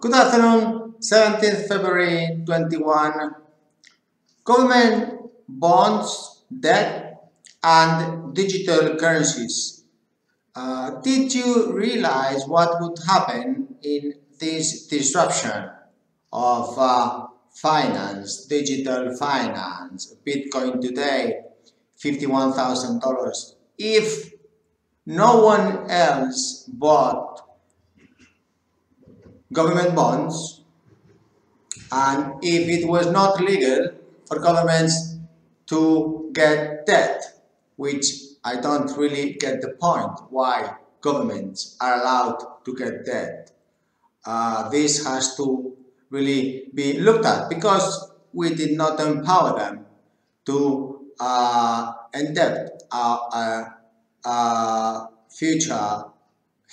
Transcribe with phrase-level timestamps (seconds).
[0.00, 3.34] Good afternoon, 17th February 21.
[4.42, 7.28] Government bonds, debt,
[7.62, 9.84] and digital currencies.
[10.54, 15.68] Uh, did you realize what would happen in this disruption
[16.32, 21.42] of uh, finance, digital finance, Bitcoin today,
[22.02, 23.54] $51,000?
[23.76, 24.32] If
[25.04, 27.29] no one else bought
[29.52, 30.62] government bonds
[31.92, 33.90] and if it was not legal
[34.26, 35.16] for governments
[35.66, 37.22] to get debt,
[37.76, 38.06] which
[38.44, 43.50] I don't really get the point why governments are allowed to get debt.
[44.24, 45.76] Uh, this has to
[46.10, 49.86] really be looked at because we did not empower them
[50.46, 53.64] to uh, endebt our, uh,
[54.24, 56.04] uh, future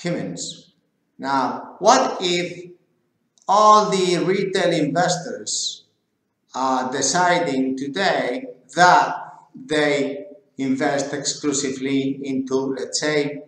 [0.00, 0.72] humans.
[1.18, 2.70] Now, what if
[3.48, 5.84] all the retail investors
[6.54, 9.16] are deciding today that
[9.54, 10.26] they
[10.58, 13.42] invest exclusively into, let's say,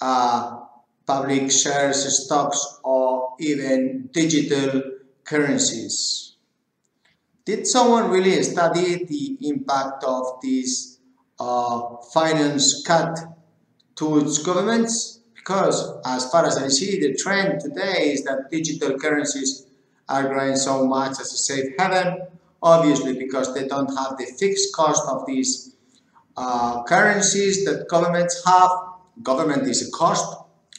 [0.00, 0.60] uh,
[1.06, 4.82] public shares, stocks, or even digital
[5.24, 6.36] currencies.
[7.44, 10.98] Did someone really study the impact of this
[11.40, 13.18] uh, finance cut
[13.96, 15.17] to its governments?
[15.48, 19.66] Because as far as I see, the trend today is that digital currencies
[20.06, 22.20] are growing so much as a safe haven,
[22.62, 25.74] obviously because they don't have the fixed cost of these
[26.36, 28.70] uh, currencies that governments have.
[29.22, 30.36] Government is a cost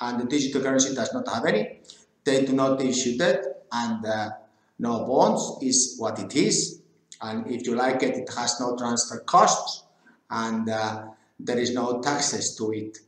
[0.00, 1.80] and the digital currency does not have any.
[2.22, 4.30] They do not issue debt and uh,
[4.78, 6.82] no bonds is what it is.
[7.20, 9.82] And if you like it, it has no transfer costs
[10.30, 11.06] and uh,
[11.40, 13.00] there is no taxes to it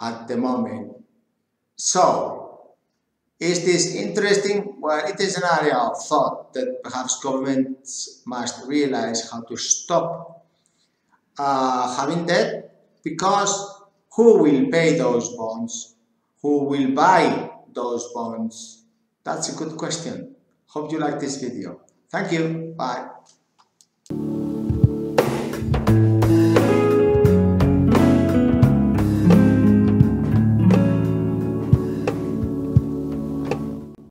[0.00, 0.92] at the moment.
[1.76, 2.74] So,
[3.38, 4.74] is this interesting?
[4.80, 10.46] Well, it is an area of thought that perhaps governments must realize how to stop
[11.38, 13.78] uh, having debt because
[14.14, 15.94] who will pay those bonds?
[16.42, 18.84] Who will buy those bonds?
[19.22, 20.34] That's a good question.
[20.66, 21.80] Hope you like this video.
[22.10, 22.74] Thank you.
[22.76, 23.08] Bye.